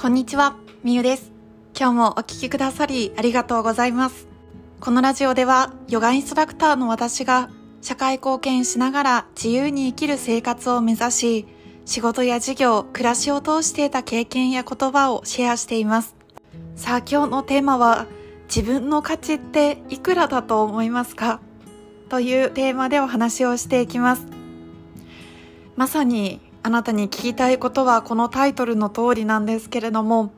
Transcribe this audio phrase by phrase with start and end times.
[0.00, 1.32] こんにちは、みゆです。
[1.76, 4.28] 今日もお聞きくださりありがとうございます。
[4.78, 7.50] このラジオでは、ヨガインストラクターの私が、
[7.82, 11.46] 社会貢献しながら自由に生きる生活を目指し、
[11.84, 16.14] 仕事や事業、暮らしを通していた経験や言葉をシェアしています。
[16.76, 18.06] さあ今日のテーマは、
[18.46, 21.40] 自分の価値っていくらだと思いますか？
[22.08, 24.28] というテーマでお話をしていきます。
[25.74, 30.34] まさにあなたに聞きたいことはこのタイトルの通りなんですけれども、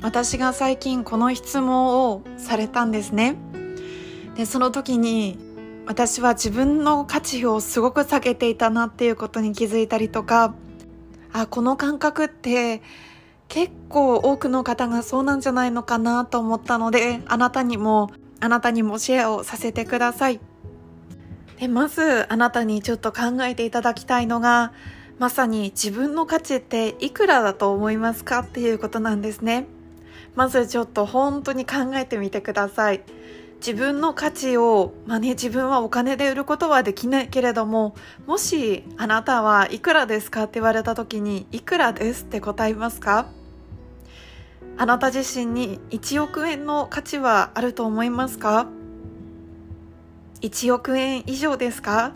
[0.00, 3.34] 私が最近この質問をされたんですね。
[4.36, 5.36] で、その時に
[5.84, 10.54] 私は自分の価値をすごく下げていたなっていうことに気づいたりとか、
[11.32, 12.80] あ、この感覚って
[13.48, 20.38] 結構多くの方がそうなんじゃないのかなと思ったので、あなたにも、あなたにもシェアをさせてください。
[21.58, 24.70] で、まずあなたにちょっと考えていただきたいのが、
[25.18, 29.66] まさに自分の価値っていくらだと思いますかっていうことなんですね。
[30.34, 33.02] まずちょっと本当に考えてみてください。
[33.56, 37.94] 自分の価値を、まあね、自分はお金で売ることはできないけれども、
[38.26, 43.30] もしあなたはいくらですかって言われた時に、いくらですって答えますか？
[44.76, 48.66] あなた自身に1億円の価値はあると思いますか
[50.42, 52.12] ?1 億円以上ですか？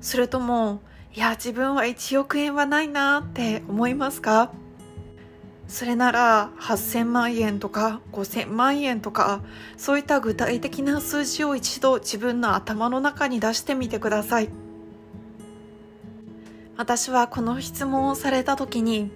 [0.00, 0.80] それとも、
[1.16, 4.50] いや、自分は1億円はないなって思いますか？
[5.68, 9.40] それなら8000万円とか5000万円とか
[9.76, 14.48] そういった具体的な数字を一度自分の頭の中に出してみてください。
[16.76, 19.12] 私はこの質問をされた時に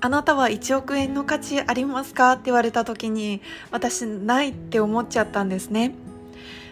[0.00, 2.32] あなたは1億円の価値ありますか？
[2.32, 5.94] って言われた時に私ないって思っちゃったんですね。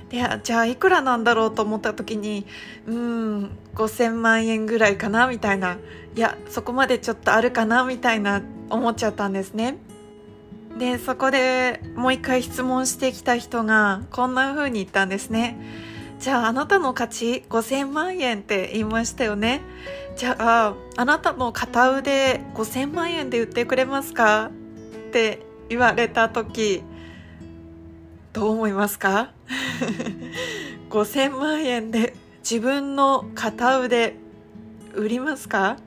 [0.08, 2.46] でじゃあいくらなんだろうと思った時に
[2.86, 5.78] うん5000万円ぐらいかなみたいな。
[6.14, 8.40] いやそこまでちょっとあるかなみたいな
[8.70, 9.76] 思っちゃったんですね。
[10.78, 15.58] でそこでもう一回質問してきた人がこんな風に言ったんですね。
[16.18, 19.60] じゃああなたの価値5000万円って言いましたよね。
[20.16, 24.50] じゃああなたの片腕5000万円で売ってくれますか？
[25.08, 26.82] って言われた時
[28.36, 29.32] どう思いますか
[30.90, 34.16] ？5000万円で自分の片腕
[34.92, 35.78] 売りますか？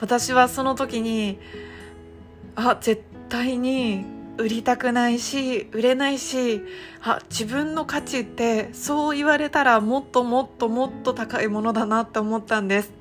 [0.00, 1.38] 私はその時に
[2.56, 4.04] あ絶対に
[4.38, 6.62] 売りたくないし売れないし
[7.00, 12.92] あ自分の価値ってそう言われたらもっともっともっと高いものだなって思ったんです。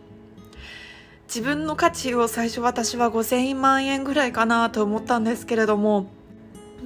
[1.27, 6.05] 自分の価値を最初私は5000万円ぐらいかなと思ったんですけれども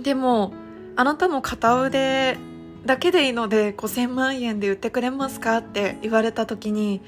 [0.01, 0.53] でも
[1.01, 2.38] あなたの片腕
[2.85, 5.57] だけでいいので5000万円で売ってくれますか？
[5.57, 7.01] って言われた時に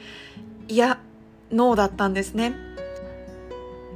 [0.67, 0.99] いや
[1.51, 2.55] ノーだったんですね。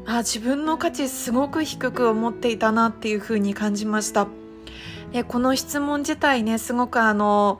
[0.05, 4.27] あ自分の価値すごく低く思っていたなっていうふうに感じました。
[5.13, 7.59] でこの質問自体ねすごくあの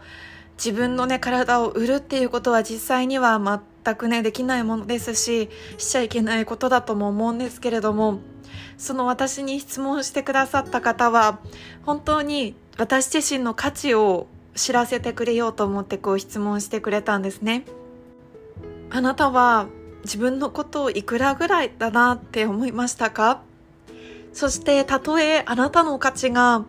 [0.63, 3.41] 自分のね体を売るっていうことは実際には
[3.83, 5.49] 全くねできないものですし
[5.79, 8.19] しちゃいけないことだとも思うんですけれども
[8.77, 11.39] その私に質問してくださった方は
[11.85, 17.63] 本当に私自身の価値を知らせてくれようと思ってこう質問してくれたんですね。
[18.89, 19.67] あなたは
[20.03, 23.41] 自分のことをいくらぐらいだなって思いましたか？
[24.33, 26.63] そしてたとえあなたの価値が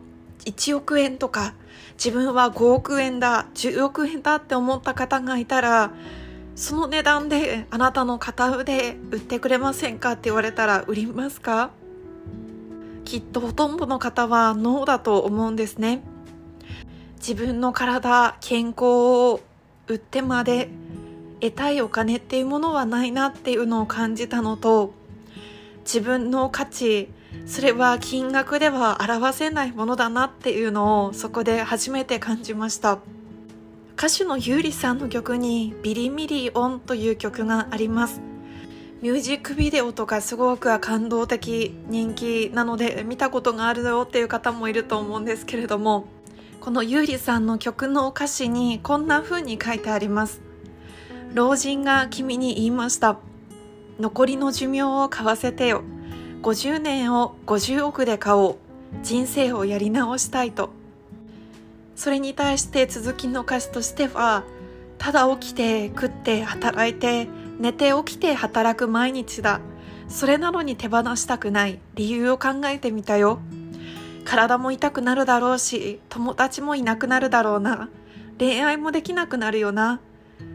[0.44, 1.54] 1億円とか
[1.94, 5.92] 自分は5億円だ10億円だって思った方がいたら
[6.56, 11.70] その値段であなたの片腕売ってくれませんかって言われたら売りますか？
[13.08, 16.02] きっとほとんどの方はノーだと思うんですね。
[17.16, 19.40] 自分の体健康を
[19.86, 20.68] 売ってまで
[21.40, 24.92] 得たいお金っていうものはないなっていうのを感じたのと
[25.84, 27.08] 自分の価値
[27.46, 32.98] それは金額では表せないものだなっていうのをそこで初めて感じました。
[33.96, 38.27] 歌手のゆうりさんの曲にビリミリオンという曲があります。
[39.00, 46.06] ミュージックビデオとかすごく感動的人気なので見たことがあるよっていう方もいると思うんですけれども
[46.60, 50.40] このゆうりさんの曲の歌詞にこんな風に書いてあります。
[51.32, 53.18] 老人が君に言いました。
[54.00, 55.82] 残りの寿命を買わせてよ。
[56.42, 58.56] 50年を50億で買おう。
[59.02, 60.70] 人生をやり直したいと。
[61.94, 64.44] それに対して続きの歌詞としては
[64.98, 67.28] ただ起きて食って働いて
[67.58, 69.60] 寝て起きて働く毎日だ。
[70.08, 71.80] それなのに手放したくない。
[71.94, 73.40] 理由を考えてみたよ。
[74.24, 77.88] 体も痛くなるだろうし友達もいなくなるだろうな。
[78.38, 80.00] 恋愛もできなくなるよな。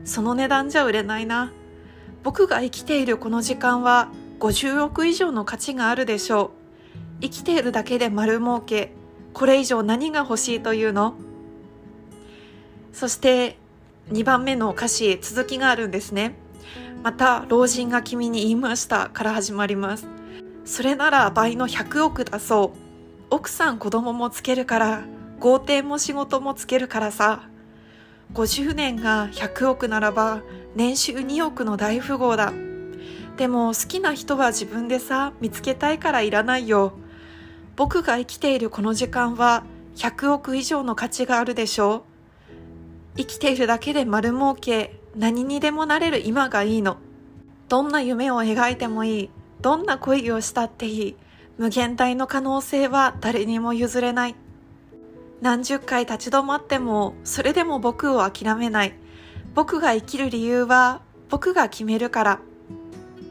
[0.05, 1.51] その値段じゃ売れないな。
[2.23, 4.09] 僕が生きているこの時間は
[4.39, 6.51] 50億以上の価値があるでしょ
[7.19, 7.21] う。
[7.21, 8.91] 生きているだけで丸儲け。
[9.33, 11.15] これ以上何が欲しいというの？
[12.93, 13.57] そして
[14.11, 16.35] 2番目の歌詞続きがあるんですね。
[17.03, 20.07] また老人が君に言いましたから始まります。
[20.63, 22.77] それなら倍の100億出そう。
[23.29, 25.03] 奥さん子供もつけるから
[25.41, 27.49] 豪邸も仕事もつけるからさ。
[28.33, 30.43] 50年が100億ならば
[30.75, 32.53] 年収2億の大富豪だ。
[33.35, 36.93] でも好きな人は自分でさ見つけたいからいらないよ。
[37.75, 39.65] 僕が生きているこの時間は
[39.97, 42.05] 100億以上の価値があるでしょ
[43.15, 43.17] う。
[43.17, 45.02] 生きているだけで丸儲け。
[45.15, 46.97] 何にでもなれる今がいいの。
[47.69, 49.29] どんな夢を描いてもいい。
[49.61, 51.15] どんな恋をしたっていい。
[51.57, 54.35] 無限大の可能性は誰にも譲れない。
[55.41, 58.93] 何十回立ち止まってもそれでも僕を諦めない。
[59.53, 62.39] 僕が生きる理由は僕が決めるから。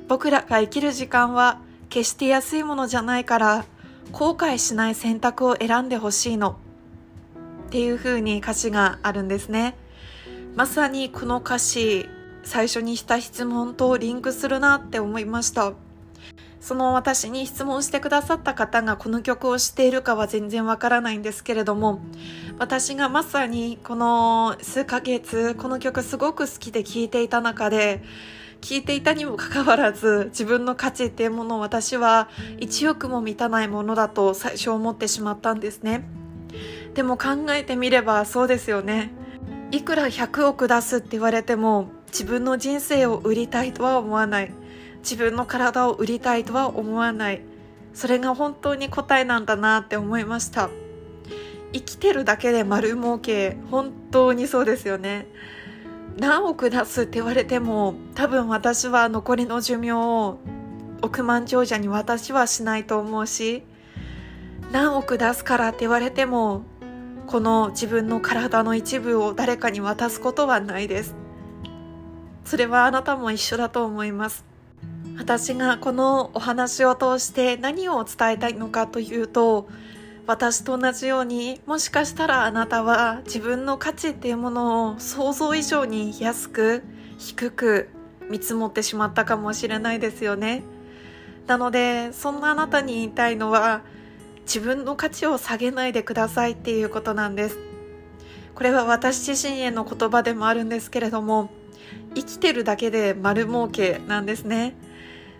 [0.08, 1.58] 僕らが生きる時間は
[1.88, 3.64] 決して安いものじゃないから
[4.12, 6.58] 後悔しない選択を選んでほしいの。
[7.66, 9.76] っていう風に歌詞があるんですね。
[10.54, 12.08] まさにこの歌詞
[12.44, 15.72] 最初にした質問とリンクするなって思いました。
[16.60, 22.00] その私に質問してくださった方がこの曲を知っているかは全然わからないんですけれども
[22.56, 28.04] 私がまさにこの数ヶ月この曲すごく好きで聴いていた中で
[28.60, 32.28] 聞いていたにもかかわらず自分の価値っていうものを私は
[32.58, 36.04] 1億も満たないものだと最初思ってしまったんですね。
[36.94, 39.21] でも考えてみればそうですよね。
[39.72, 44.52] いくら100億出すって言われても自分の人生を売りたいとは思わない。
[44.98, 47.40] 自分の体を売りたいとは思わない。
[47.94, 50.68] それが本当に答えなんだなって思いました。
[51.72, 55.26] 生きてるだけで丸儲け本当にそうですよね。
[56.18, 60.38] 何億出すって言われても多分私は残りの寿命を
[61.00, 63.64] 億万長者に私はしないと思うし
[64.70, 66.64] 何億出すからって言われても
[67.26, 71.14] この自分の体の一部を誰かに渡すことはないです。
[72.44, 74.44] それはあなたも一緒だと思います。
[75.16, 79.68] 私がこのお話を通して何を伝えたいのかというと
[80.26, 86.82] 私と同じようにもしかしたらあなたは自分の価値っていうものを想像以上に安く
[87.18, 87.88] 低く
[88.30, 90.62] 見積もってしまったかもしれないですよね。
[91.46, 93.82] なのでそんなあなたに言いたいのは
[94.44, 97.58] 自分の価値を下げないでくださいっていうことなんです。
[98.54, 101.50] これは私自身への言葉でもあるんですけれども
[102.14, 104.76] 生きてるだけで丸儲けなんですね。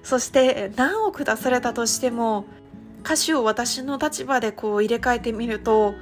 [0.02, 2.46] そして何億出されたとしても
[3.04, 5.94] 歌詞を私の立場でこう入れ替えてみると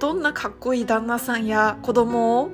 [0.00, 2.50] どんなかっこいい旦那さんや子供を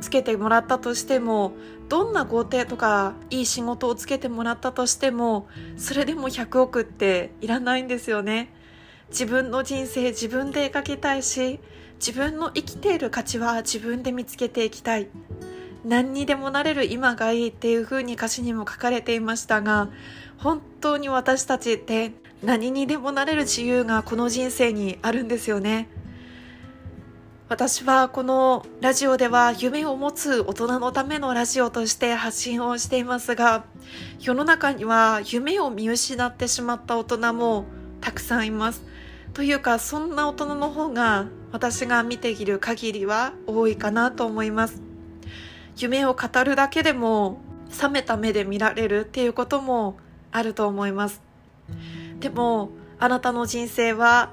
[0.00, 1.52] つけてもらったとしても
[1.88, 8.52] どんな豪邸とかいい仕事をつけてもらったとしてもそれでも100億っていらないんですよね。
[9.14, 11.60] 自分の人生自分で描きたいし
[12.04, 15.06] 自分の生きている価値は自分で見つけていきたい。
[15.84, 19.90] 何にでもなれる今がいいっていう風に歌詞にも書かれていましたが
[20.38, 22.10] 本当に私たちって
[22.42, 25.88] 何にでもなれる自由がこの人生にあるんですよね。
[27.48, 33.64] 私はこのラジオでは夢を持つ大人のためのラジオとして発信をしていますが
[34.18, 37.66] 世の中には夢を見失ってしまった大人も
[38.00, 38.93] たくさんいます。
[39.34, 44.80] というかそんな大人の方が私が見ている限りは多いかなと思います。
[45.76, 47.40] 夢を語るだけでも
[47.82, 49.96] 冷めた目で見られるっていうことも
[50.30, 51.20] あると思います。
[52.20, 54.30] でもあなたの人生は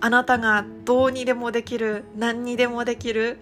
[0.00, 3.38] あなたがどうにでもできる何にでもできる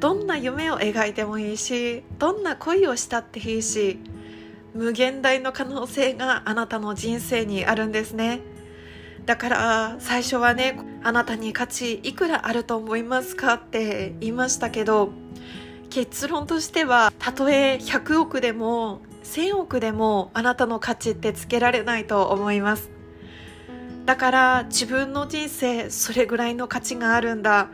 [0.00, 3.98] どんな夢を描いてもいいしどんな恋をしたっていいし
[4.74, 8.40] 無限大の可能性があなたの人生にあるんですね。
[9.28, 13.54] だから最初はねあなたに価値いくらあると思いますか？
[13.54, 15.10] って言いましたけど
[15.90, 22.88] 結論としてはたとえ100億でも1000億でもあなたの価値ってつけられないと思います。
[24.06, 27.68] だから自分の人生それぐらいの価値があるんだ。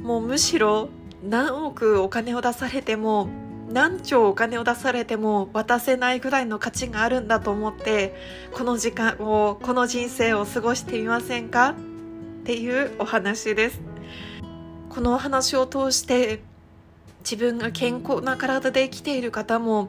[0.00, 0.88] もうむしろ
[1.24, 3.28] 何億お金を出されても
[3.72, 8.14] 何兆お金を出されても渡せないぐらいの価値があるんだと思って
[8.52, 11.70] この時間をこの人生を過ごしてみませんか？
[11.70, 13.80] っていうお話です。
[14.90, 16.42] このお話を通して
[17.20, 19.88] 自分が健康な体で生きている方も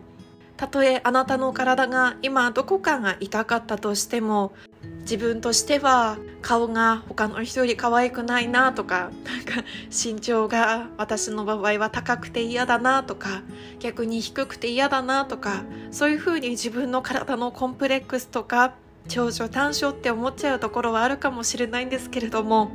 [0.56, 4.54] たとえあなたの体が今どこかが痛かったとしても
[5.04, 13.42] 自分としては顔が他の人より可愛くないなとかなんか身長が私の場合は高くて嫌だなとか
[13.80, 18.76] 逆に低くて嫌だなとかそういうふうに自分の体のコンプレックスとか
[19.10, 22.72] 長所短所って思っちゃうところはあるかもしれないんですけれども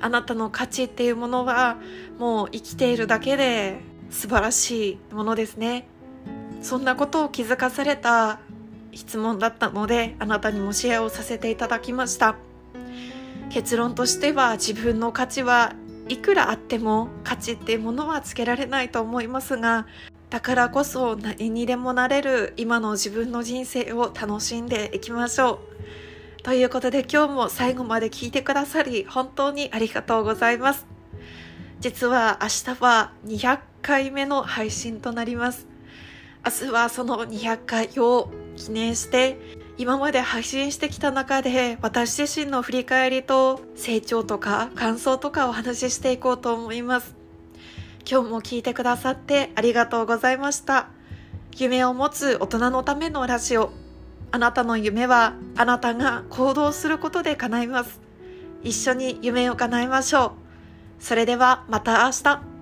[0.00, 1.76] あなたの価値っていうものは
[2.18, 5.88] もう生きているだけで素晴らしいものですね。
[6.62, 8.40] そんなことを気づかされた
[8.98, 12.34] 質問だったのであなたにもシェアをさせていただきました。
[13.48, 15.74] 結論としては自分の価値は
[16.08, 19.86] いくらあっても価値っていうものはつけられないと思いますが
[20.30, 25.60] だからこそ何にでもなれる今の自分の人生を楽しんでいきましょ
[26.40, 26.42] う。
[26.42, 30.86] ということで今日も最後まで聞いてくださり本当にありがとうございます。
[31.78, 35.68] 実は明日は200回目の配信となります。
[36.44, 39.38] 明日はその200回を記念して
[39.78, 47.14] 今まで配信してきた中で私自身の振り返りと成長とか感想とかをお話ししていこうと思います。
[48.10, 50.88] 今日も聞いてくださってありがとうございました。
[51.56, 53.70] 夢を持つ大人のためのラジオ。
[54.30, 58.00] あなたの夢はあなたが行動することで叶います。
[58.64, 60.32] 一緒に夢を叶えましょう。
[60.98, 62.57] それではまた明日。